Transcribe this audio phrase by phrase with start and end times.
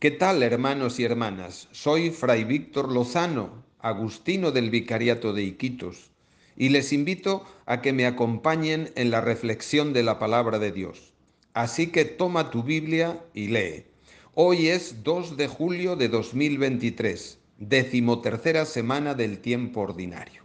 [0.00, 1.68] ¿Qué tal, hermanos y hermanas?
[1.72, 6.10] Soy Fray Víctor Lozano, agustino del Vicariato de Iquitos,
[6.56, 11.12] y les invito a que me acompañen en la reflexión de la palabra de Dios.
[11.52, 13.84] Así que toma tu Biblia y lee.
[14.32, 20.44] Hoy es 2 de julio de 2023, decimotercera semana del tiempo ordinario.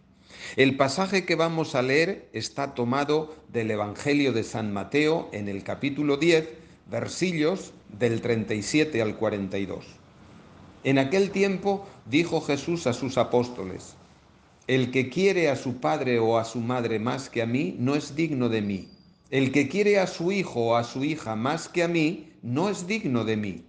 [0.57, 5.63] El pasaje que vamos a leer está tomado del Evangelio de San Mateo en el
[5.63, 9.85] capítulo 10, versillos del 37 al 42.
[10.83, 13.95] En aquel tiempo dijo Jesús a sus apóstoles,
[14.67, 17.95] El que quiere a su padre o a su madre más que a mí, no
[17.95, 18.89] es digno de mí.
[19.31, 22.69] El que quiere a su hijo o a su hija más que a mí, no
[22.69, 23.63] es digno de mí.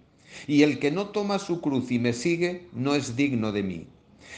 [0.45, 3.87] Y el que no toma su cruz y me sigue, no es digno de mí.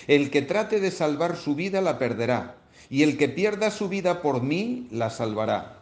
[0.07, 2.57] El que trate de salvar su vida la perderá,
[2.89, 5.78] y el que pierda su vida por mí la salvará.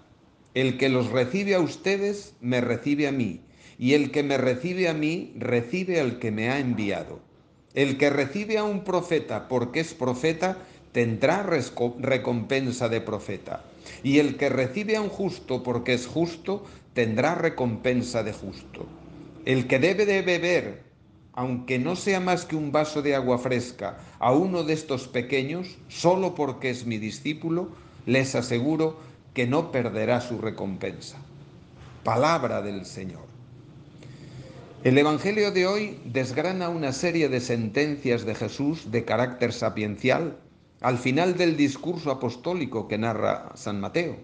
[0.58, 3.42] El que los recibe a ustedes, me recibe a mí,
[3.78, 7.20] y el que me recibe a mí, recibe al que me ha enviado.
[7.76, 10.58] El que recibe a un profeta porque es profeta,
[10.94, 13.66] tendrá recompensa de profeta.
[14.02, 18.88] Y el que recibe a un justo porque es justo, tendrá recompensa de justo.
[19.46, 20.82] El que debe de beber,
[21.34, 25.78] aunque no sea más que un vaso de agua fresca, a uno de estos pequeños,
[25.88, 27.70] solo porque es mi discípulo,
[28.08, 29.06] les aseguro
[29.38, 31.20] que no perderá su recompensa.
[32.04, 33.28] Palabra del Señor.
[34.84, 40.40] El Evangelio de hoy desgrana una serie de sentencias de Jesús de carácter sapiencial
[40.82, 44.18] al final del discurso apostólico que narra San Mateo.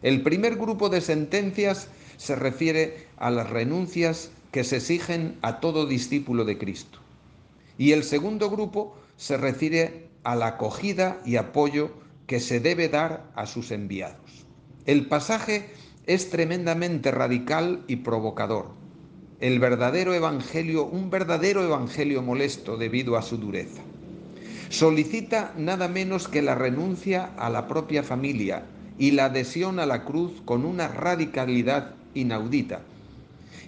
[0.00, 5.84] El primer grupo de sentencias se refiere a las renuncias que se exigen a todo
[5.84, 7.00] discípulo de Cristo.
[7.76, 11.90] Y el segundo grupo se refiere a la acogida y apoyo
[12.26, 14.43] que se debe dar a sus enviados.
[14.86, 15.70] El pasaje
[16.06, 18.84] es tremendamente radical y provocador
[19.40, 23.82] el verdadero evangelio, un verdadero evangelio molesto debido a su dureza.
[24.70, 28.64] Solicita nada menos que la renuncia a la propia familia
[28.98, 32.80] y la adhesión a la cruz con una radicalidad inaudita.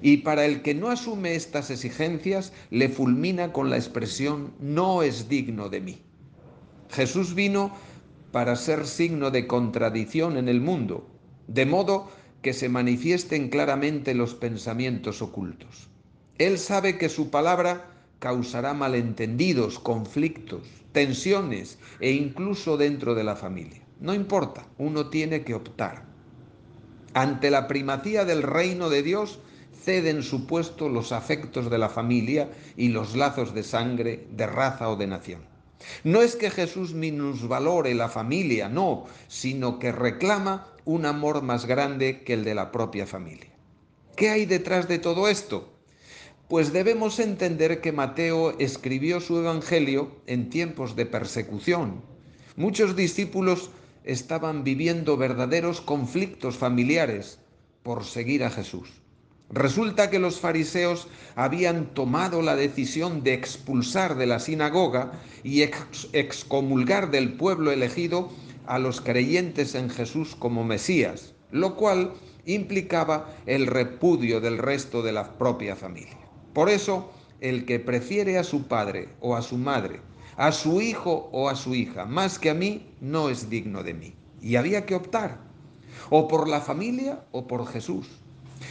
[0.00, 5.28] Y para el que no asume estas exigencias, le fulmina con la expresión no es
[5.28, 6.02] digno de mí.
[6.90, 7.72] Jesús vino
[8.36, 11.08] para ser signo de contradicción en el mundo,
[11.46, 12.10] de modo
[12.42, 15.88] que se manifiesten claramente los pensamientos ocultos.
[16.36, 17.86] Él sabe que su palabra
[18.18, 23.80] causará malentendidos, conflictos, tensiones e incluso dentro de la familia.
[24.00, 26.04] No importa, uno tiene que optar.
[27.14, 29.38] Ante la primacía del reino de Dios,
[29.82, 34.90] ceden su puesto los afectos de la familia y los lazos de sangre, de raza
[34.90, 35.55] o de nación.
[36.04, 42.22] No es que Jesús minusvalore la familia, no, sino que reclama un amor más grande
[42.22, 43.50] que el de la propia familia.
[44.16, 45.72] ¿Qué hay detrás de todo esto?
[46.48, 52.02] Pues debemos entender que Mateo escribió su Evangelio en tiempos de persecución.
[52.54, 53.70] Muchos discípulos
[54.04, 57.40] estaban viviendo verdaderos conflictos familiares
[57.82, 58.88] por seguir a Jesús.
[59.50, 65.12] Resulta que los fariseos habían tomado la decisión de expulsar de la sinagoga
[65.44, 68.30] y excomulgar del pueblo elegido
[68.66, 72.14] a los creyentes en Jesús como Mesías, lo cual
[72.44, 76.18] implicaba el repudio del resto de la propia familia.
[76.52, 80.00] Por eso, el que prefiere a su padre o a su madre,
[80.36, 83.94] a su hijo o a su hija, más que a mí, no es digno de
[83.94, 84.14] mí.
[84.42, 85.38] Y había que optar,
[86.10, 88.08] o por la familia o por Jesús.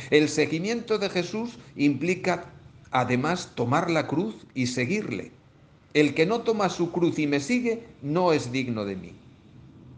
[0.09, 2.45] El seguimiento de Jesús implica
[2.91, 5.31] además tomar la cruz y seguirle.
[5.93, 9.13] El que no toma su cruz y me sigue no es digno de mí.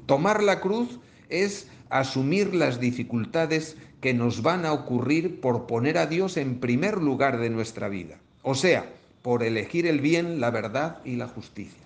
[0.06, 6.06] Tomar la cruz es asumir las dificultades que nos van a ocurrir por poner a
[6.06, 11.00] Dios en primer lugar de nuestra vida, o sea, por elegir el bien, la verdad
[11.04, 11.82] y la justicia.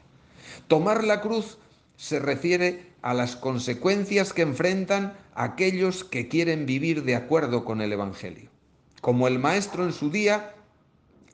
[0.67, 1.57] Tomar la cruz
[2.01, 7.93] se refiere a las consecuencias que enfrentan aquellos que quieren vivir de acuerdo con el
[7.93, 8.49] Evangelio.
[9.01, 10.55] Como el Maestro en su día,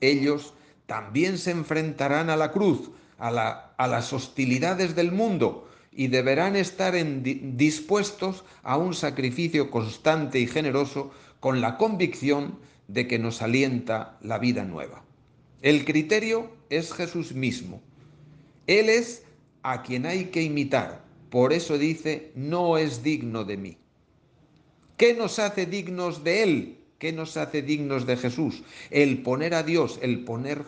[0.02, 0.52] ellos
[0.84, 6.92] también se enfrentarán a la cruz, a, a las hostilidades del mundo, y deberán estar
[7.22, 12.58] dispuestos a un sacrificio constante y generoso con la convicción
[12.88, 15.02] de que nos alienta la vida nueva.
[15.62, 17.80] El criterio es Jesús mismo.
[18.66, 19.22] Él es
[19.62, 21.04] a quien hay que imitar.
[21.30, 23.78] Por eso dice, no es digno de mí.
[24.96, 26.78] ¿Qué nos hace dignos de Él?
[26.98, 28.62] ¿Qué nos hace dignos de Jesús?
[28.90, 30.64] El poner a Dios, el poner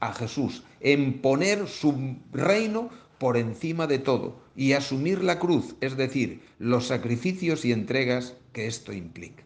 [0.00, 5.96] a Jesús, en poner su reino por encima de todo y asumir la cruz, es
[5.96, 9.44] decir, los sacrificios y entregas que esto implica.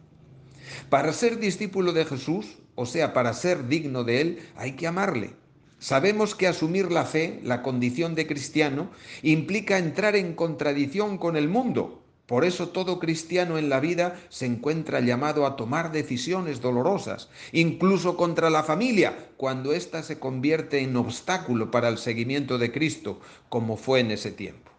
[0.88, 5.34] Para ser discípulo de Jesús, o sea, para ser digno de Él, hay que amarle.
[5.82, 8.90] Sabemos que asumir la fe, la condición de cristiano,
[9.20, 14.46] implica entrar en contradicción con el mundo, por eso todo cristiano en la vida se
[14.46, 20.96] encuentra llamado a tomar decisiones dolorosas, incluso contra la familia, cuando ésta se convierte en
[20.96, 24.70] obstáculo para el seguimiento de Cristo, como fue en ese tiempo.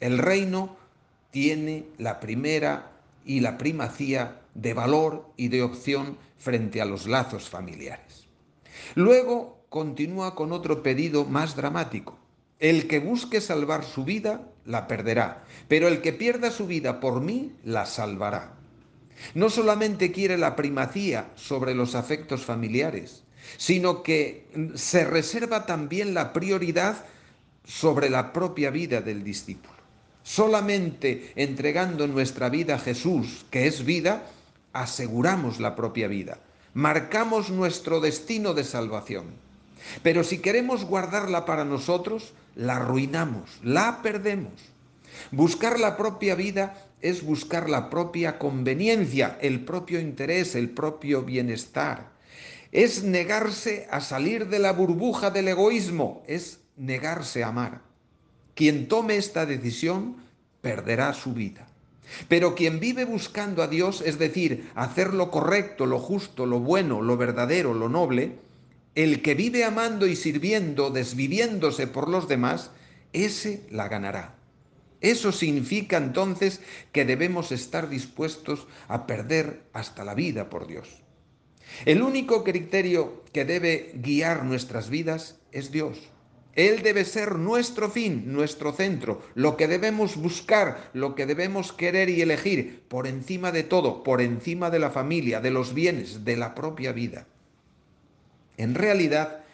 [0.00, 0.76] El reino
[1.30, 2.90] tiene la primera
[3.24, 8.26] y la primacía de valor y de opción frente a los lazos familiares.
[8.96, 12.18] Luego continúa con otro pedido más dramático.
[12.58, 17.20] El que busque salvar su vida, la perderá, pero el que pierda su vida por
[17.20, 18.54] mí, la salvará.
[19.34, 23.24] No solamente quiere la primacía sobre los afectos familiares,
[23.56, 27.04] sino que se reserva también la prioridad
[27.64, 29.74] sobre la propia vida del discípulo.
[30.22, 34.26] Solamente entregando nuestra vida a Jesús, que es vida,
[34.72, 36.38] aseguramos la propia vida,
[36.74, 39.47] marcamos nuestro destino de salvación.
[40.02, 44.52] Pero si queremos guardarla para nosotros, la arruinamos, la perdemos.
[45.30, 52.10] Buscar la propia vida es buscar la propia conveniencia, el propio interés, el propio bienestar.
[52.72, 57.80] Es negarse a salir de la burbuja del egoísmo, es negarse a amar.
[58.54, 60.16] Quien tome esta decisión
[60.60, 61.66] perderá su vida.
[62.28, 67.02] Pero quien vive buscando a Dios, es decir, hacer lo correcto, lo justo, lo bueno,
[67.02, 68.38] lo verdadero, lo noble,
[68.94, 72.70] el que vive amando y sirviendo, desviviéndose por los demás,
[73.12, 74.34] ese la ganará.
[75.00, 76.60] Eso significa entonces
[76.92, 81.02] que debemos estar dispuestos a perder hasta la vida por Dios.
[81.84, 85.98] El único criterio que debe guiar nuestras vidas es Dios.
[86.54, 92.10] Él debe ser nuestro fin, nuestro centro, lo que debemos buscar, lo que debemos querer
[92.10, 96.36] y elegir, por encima de todo, por encima de la familia, de los bienes, de
[96.36, 97.28] la propia vida.
[98.58, 99.44] En realidad,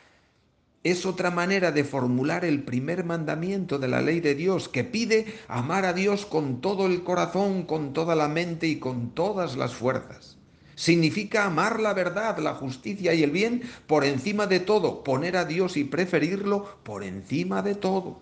[0.83, 5.27] es otra manera de formular el primer mandamiento de la ley de Dios, que pide
[5.49, 9.75] amar a Dios con todo el corazón, con toda la mente y con todas las
[9.75, 10.37] fuerzas.
[10.75, 15.45] Significa amar la verdad, la justicia y el bien por encima de todo, poner a
[15.45, 18.21] Dios y preferirlo por encima de todo.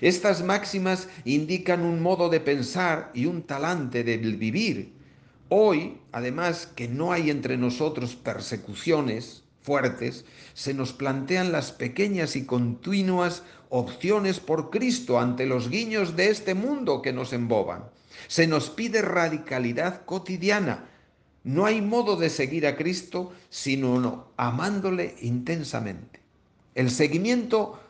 [0.00, 4.92] Estas máximas indican un modo de pensar y un talante de vivir.
[5.48, 10.24] Hoy, además, que no hay entre nosotros persecuciones, fuertes,
[10.54, 16.54] se nos plantean las pequeñas y continuas opciones por Cristo ante los guiños de este
[16.54, 17.84] mundo que nos emboban.
[18.28, 20.86] Se nos pide radicalidad cotidiana.
[21.44, 26.20] No hay modo de seguir a Cristo sino amándole intensamente.
[26.74, 27.80] El seguimiento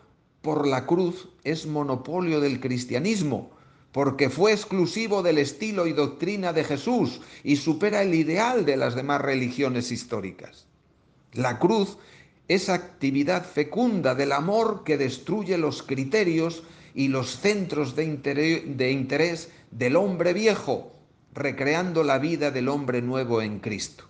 [0.43, 3.51] por la cruz es monopolio del cristianismo,
[3.93, 8.95] porque fue exclusivo del estilo y doctrina de Jesús y supera el ideal de las
[8.95, 10.70] demás religiones históricas.
[11.33, 11.97] La cruz
[12.49, 19.95] es actividad fecunda del amor que destruye los criterios y los centros de interés, del
[19.95, 20.93] hombre viejo,
[21.33, 24.05] recreando la vida del hombre nuevo en Cristo.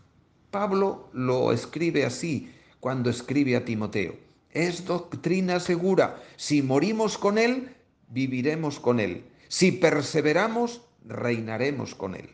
[0.50, 2.50] Pablo lo escribe así
[2.80, 4.14] cuando escribe a Timoteo.
[4.50, 6.22] Es doctrina segura.
[6.36, 7.76] Si morimos con Él,
[8.08, 9.24] viviremos con Él.
[9.48, 12.30] Si perseveramos, reinaremos con Él.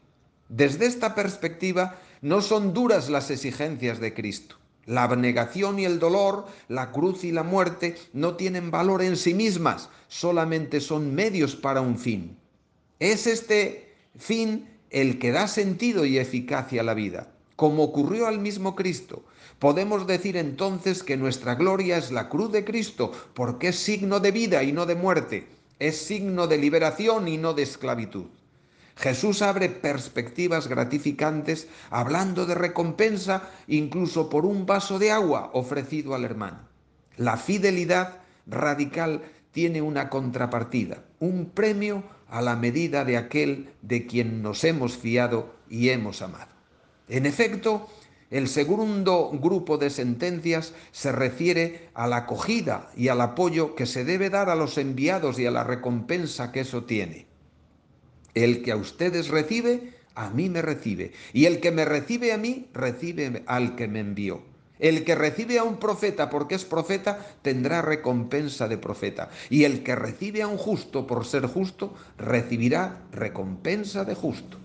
[0.49, 4.57] Desde esta perspectiva, no son duras las exigencias de Cristo.
[4.87, 9.35] La abnegación y el dolor, la cruz y la muerte no tienen valor en sí
[9.35, 12.37] mismas, solamente son medios para un fin.
[13.01, 18.39] Es este fin el que da sentido y eficacia a la vida, como ocurrió al
[18.39, 19.25] mismo Cristo.
[19.59, 24.31] Podemos decir entonces que nuestra gloria es la cruz de Cristo, porque es signo de
[24.31, 25.49] vida y no de muerte,
[25.81, 28.27] es signo de liberación y no de esclavitud.
[28.97, 36.25] Jesús abre perspectivas gratificantes hablando de recompensa incluso por un vaso de agua ofrecido al
[36.25, 36.61] hermano.
[37.19, 39.23] La fidelidad radical
[39.53, 45.55] tiene una contrapartida, un premio a la medida de aquel de quien nos hemos fiado
[45.69, 46.51] y hemos amado.
[47.09, 47.89] En efecto,
[48.31, 54.05] el segundo grupo de sentencias se refiere a la acogida y al apoyo que se
[54.05, 57.26] debe dar a los enviados y a la recompensa que eso tiene.
[58.37, 61.13] El que a ustedes recibe, a mí me recibe.
[61.33, 64.43] Y el que me recibe a mí, recibe al que me envió.
[64.79, 69.31] El que recibe a un profeta porque es profeta, tendrá recompensa de profeta.
[69.49, 74.59] Y el que recibe a un justo por ser justo, recibirá recompensa de justo.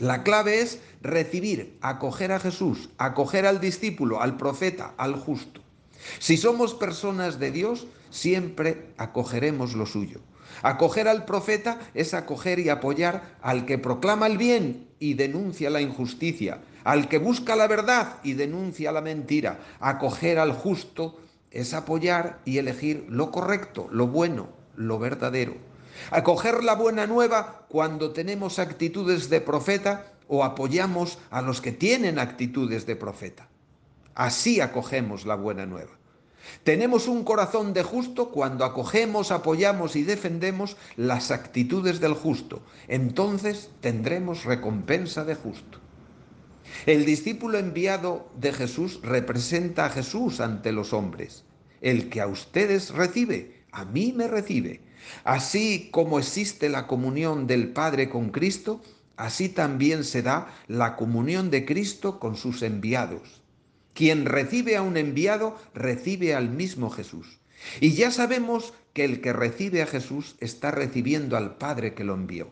[0.00, 5.60] La clave es recibir, acoger a Jesús, acoger al discípulo, al profeta, al justo.
[6.18, 10.20] Si somos personas de Dios, siempre acogeremos lo suyo.
[10.62, 15.80] Acoger al profeta es acoger y apoyar al que proclama el bien y denuncia la
[15.80, 19.58] injusticia, al que busca la verdad y denuncia la mentira.
[19.80, 21.18] Acoger al justo
[21.50, 25.56] es apoyar y elegir lo correcto, lo bueno, lo verdadero.
[26.10, 32.20] Acoger la buena nueva cuando tenemos actitudes de profeta o apoyamos a los que tienen
[32.20, 33.48] actitudes de profeta.
[34.14, 35.90] Así acogemos la buena nueva.
[36.62, 42.62] Tenemos un corazón de justo cuando acogemos, apoyamos y defendemos las actitudes del justo.
[42.88, 45.80] Entonces tendremos recompensa de justo.
[46.86, 51.44] El discípulo enviado de Jesús representa a Jesús ante los hombres.
[51.80, 54.80] El que a ustedes recibe, a mí me recibe.
[55.24, 58.80] Así como existe la comunión del Padre con Cristo,
[59.16, 63.43] así también se da la comunión de Cristo con sus enviados.
[63.94, 67.38] Quien recibe a un enviado, recibe al mismo Jesús.
[67.80, 72.14] Y ya sabemos que el que recibe a Jesús está recibiendo al Padre que lo
[72.14, 72.50] envió.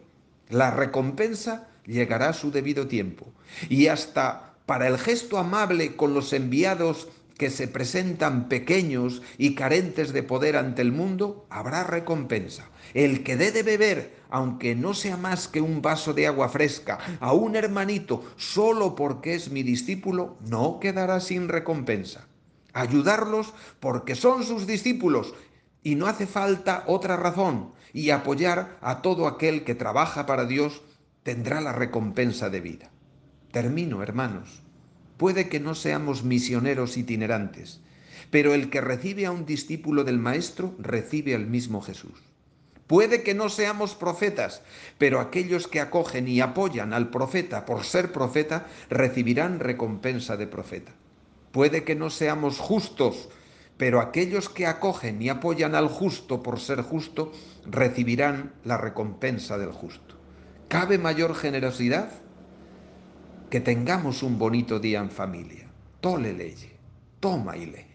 [0.48, 3.32] La recompensa llegará a su debido tiempo.
[3.68, 7.08] Y hasta para el gesto amable con los enviados
[7.42, 12.70] que se presentan pequeños y carentes de poder ante el mundo, habrá recompensa.
[12.94, 17.00] El que dé de beber, aunque no sea más que un vaso de agua fresca,
[17.18, 22.28] a un hermanito solo porque es mi discípulo, no quedará sin recompensa.
[22.74, 25.34] Ayudarlos porque son sus discípulos
[25.82, 27.72] y no hace falta otra razón.
[27.92, 30.80] Y apoyar a todo aquel que trabaja para Dios
[31.24, 32.90] tendrá la recompensa de vida.
[33.50, 34.62] Termino, hermanos.
[35.22, 37.80] Puede que no seamos misioneros itinerantes,
[38.32, 42.24] pero el que recibe a un discípulo del Maestro recibe al mismo Jesús.
[42.88, 44.62] Puede que no seamos profetas,
[44.98, 50.90] pero aquellos que acogen y apoyan al profeta por ser profeta recibirán recompensa de profeta.
[51.52, 53.28] Puede que no seamos justos,
[53.76, 57.30] pero aquellos que acogen y apoyan al justo por ser justo
[57.64, 60.16] recibirán la recompensa del justo.
[60.66, 62.21] ¿Cabe mayor generosidad?
[63.52, 65.70] Que tengamos un bonito día en familia.
[66.00, 66.80] Tole leye,
[67.20, 67.91] toma y lee.